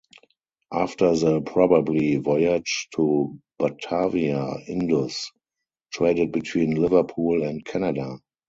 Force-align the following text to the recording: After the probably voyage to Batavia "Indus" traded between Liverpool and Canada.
After 0.73 1.15
the 1.15 1.41
probably 1.41 2.15
voyage 2.15 2.87
to 2.95 3.39
Batavia 3.59 4.55
"Indus" 4.67 5.31
traded 5.93 6.31
between 6.31 6.71
Liverpool 6.73 7.43
and 7.43 7.63
Canada. 7.63 8.17